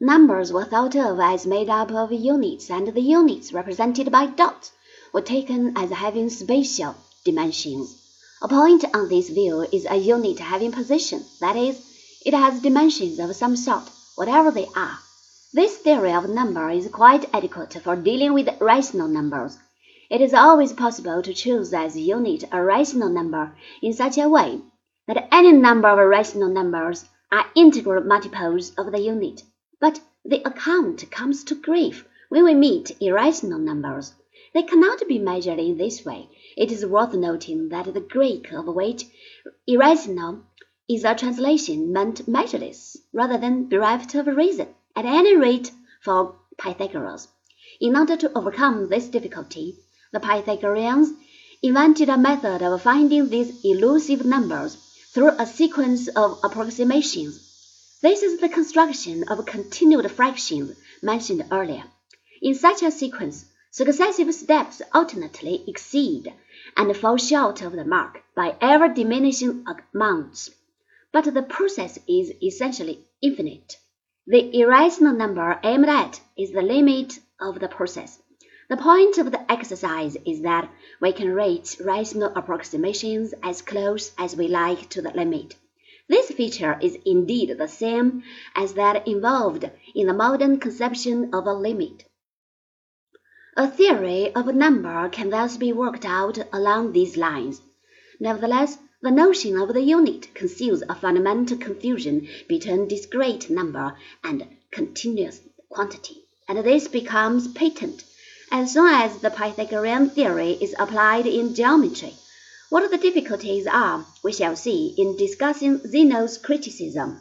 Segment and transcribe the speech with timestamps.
[0.00, 4.72] Numbers were thought of as made up of units, and the units, represented by dots,
[5.12, 8.00] were taken as having spatial dimensions.
[8.40, 11.80] A point on this view is a unit having position, that is,
[12.24, 13.84] it has dimensions of some sort,
[14.16, 14.98] whatever they are.
[15.52, 19.58] This theory of number is quite adequate for dealing with rational numbers.
[20.08, 24.60] It is always possible to choose as unit a rational number in such a way
[25.06, 29.42] that any number of rational numbers are integral multiples of the unit.
[29.82, 34.14] But the account comes to grief when we meet irrational numbers.
[34.54, 36.28] They cannot be measured in this way.
[36.56, 39.06] It is worth noting that the Greek of which
[39.66, 40.44] irrational
[40.88, 47.26] is a translation meant measureless rather than bereft of reason, at any rate for Pythagoras.
[47.80, 49.78] In order to overcome this difficulty,
[50.12, 51.12] the Pythagoreans
[51.60, 54.76] invented a method of finding these elusive numbers
[55.12, 57.51] through a sequence of approximations.
[58.02, 61.84] This is the construction of continued fractions mentioned earlier.
[62.42, 66.34] In such a sequence, successive steps alternately exceed
[66.76, 70.50] and fall short of the mark by ever diminishing amounts.
[71.12, 73.76] But the process is essentially infinite.
[74.26, 78.20] The irrational number aimed at is the limit of the process.
[78.68, 80.68] The point of the exercise is that
[81.00, 85.54] we can reach rational approximations as close as we like to the limit.
[86.12, 88.22] This feature is indeed the same
[88.54, 92.04] as that involved in the modern conception of a limit.
[93.56, 97.62] A theory of a number can thus be worked out along these lines.
[98.20, 105.40] Nevertheless, the notion of the unit conceals a fundamental confusion between discrete number and continuous
[105.70, 108.04] quantity, and this becomes patent
[108.50, 112.12] as soon as the Pythagorean theory is applied in geometry.
[112.72, 117.20] What the difficulties are, we shall see in discussing Zeno's criticism.